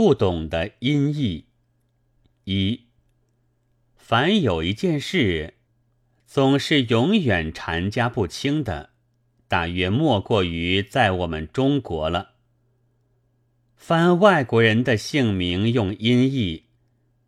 [0.00, 1.44] 不懂的音译。
[2.44, 2.86] 一，
[3.98, 5.52] 凡有一件事，
[6.26, 8.92] 总是永远缠加不清的，
[9.46, 12.30] 大约莫过于在我们中国了。
[13.76, 16.64] 翻外国人的姓名用音译，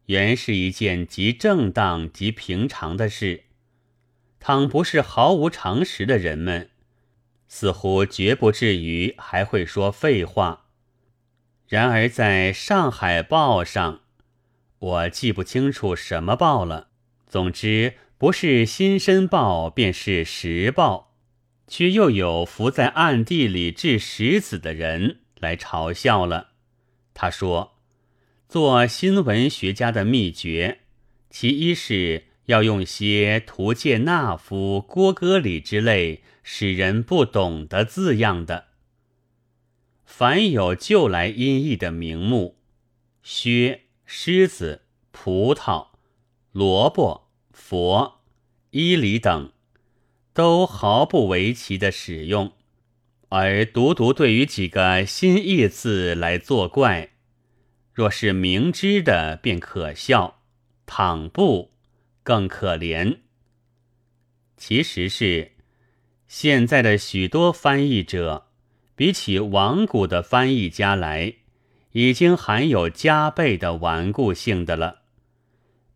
[0.06, 3.44] 原是一件极正当极平常的事。
[4.40, 6.70] 倘不是毫无常识的人们，
[7.46, 10.70] 似乎绝不至于还会说废话。
[11.72, 14.00] 然而在上海报上，
[14.78, 16.88] 我记不清楚什么报了。
[17.26, 21.14] 总之，不是《新申报》便是《时报》，
[21.72, 26.48] 却又有伏在暗地里掷石子的人来嘲笑了。
[27.14, 27.78] 他说
[28.50, 30.80] ：“做新闻学家的秘诀，
[31.30, 38.71] 其一是要用些图介纳夫、郭歌里之类使人不懂的字样的。
[40.14, 42.58] 凡有旧来音译的名目，
[43.22, 45.88] 薛、狮子、葡萄、
[46.52, 48.20] 萝卜、佛、
[48.72, 49.52] 伊犁等，
[50.34, 52.52] 都毫不为奇的使用。”
[53.30, 57.12] 而独独对于几个新义字来作怪，
[57.94, 60.42] 若是明知的便可笑，
[60.84, 61.72] 倘不
[62.22, 63.20] 更可怜。
[64.58, 65.52] 其实是
[66.28, 68.48] 现在的许多翻译者，
[68.94, 71.34] 比起亡古的翻译家来，
[71.92, 75.02] 已经含有加倍的顽固性的了。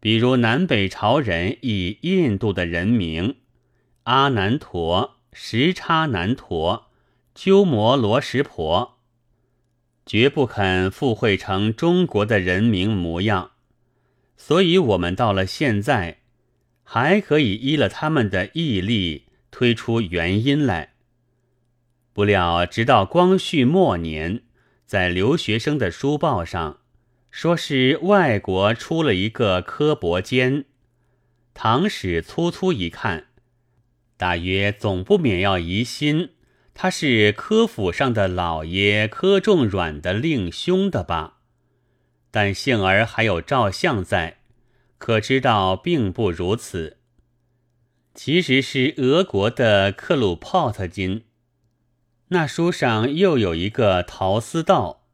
[0.00, 3.36] 比如南北朝人译印度的人名
[4.04, 6.84] 阿难陀、什叉难陀。
[7.38, 8.96] 鸠摩罗什婆
[10.06, 13.50] 绝不肯附会成中国的人名模样，
[14.38, 16.20] 所以我们到了现在，
[16.82, 20.94] 还可以依了他们的毅力推出原因来。
[22.16, 24.40] 不料直到光绪末年，
[24.86, 26.78] 在留学生的书报上，
[27.30, 30.64] 说是外国出了一个柯伯坚，
[31.52, 33.26] 唐史粗粗一看，
[34.16, 36.30] 大约总不免要疑心。
[36.72, 41.40] 他是科府上的老爷柯仲阮的令兄的吧？
[42.30, 44.38] 但幸而还有照相在，
[44.96, 46.96] 可知道并不如此。
[48.14, 51.24] 其实是俄国的克鲁泡特金。
[52.28, 55.04] 那书上又有一个陶思道，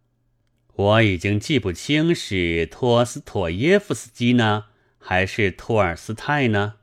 [0.75, 4.67] 我已经记不清是托斯妥耶夫斯基呢，
[4.99, 6.77] 还是托尔斯泰呢？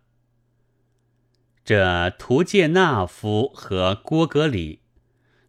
[1.65, 4.81] 这图介纳夫和郭格里，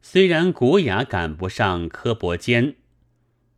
[0.00, 2.76] 虽然古雅赶不上柯伯坚，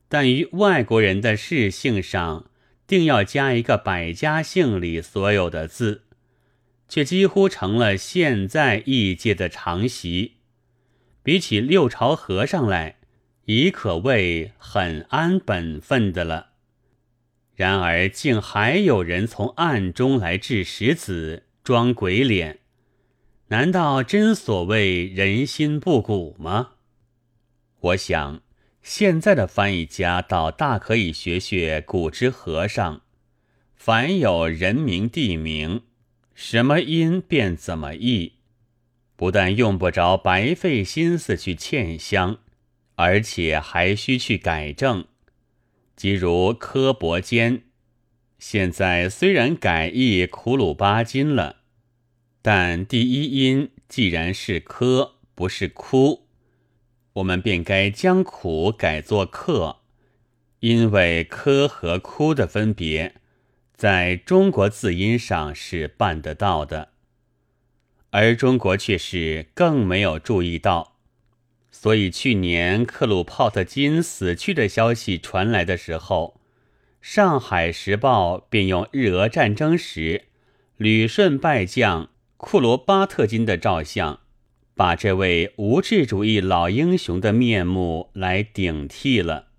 [0.09, 2.51] 但于外国人的事性上，
[2.85, 6.03] 定要加一个百家姓里所有的字，
[6.89, 10.39] 却几乎成了现在译界的常习。
[11.23, 12.97] 比起六朝和尚来，
[13.45, 16.51] 已可谓很安本分的了。
[17.55, 21.45] 然而，竟还有人从暗中来掷石子。
[21.65, 22.59] 装鬼脸，
[23.47, 26.71] 难道真所谓人心不古吗？
[27.79, 28.43] 我想，
[28.83, 33.03] 现在的翻译家倒大可以学学古之和尚，
[33.77, 35.83] 凡有人名地名，
[36.35, 38.33] 什么音便怎么译，
[39.17, 42.39] 不但用不着白费心思去欠香，
[42.97, 45.05] 而且还需去改正。
[45.95, 47.63] 即如柯伯坚。
[48.39, 51.59] 现在虽然改译苦鲁巴金了，
[52.43, 56.27] 但第一音既然是科，不是哭，
[57.13, 59.77] 我们便该将苦改作克，
[60.59, 63.15] 因为科和哭的分别，
[63.77, 66.92] 在中国字音上是办得到的，
[68.13, 70.97] 而中国却是更没有注意到，
[71.71, 76.41] 所以去年克鲁泡特金死去的消息传来的时候。
[77.01, 80.27] 上海时报便用日俄战争时
[80.77, 84.21] 旅顺败将库罗巴特金的照相，
[84.77, 89.52] 把这位无智主义老英雄的面目来顶替了。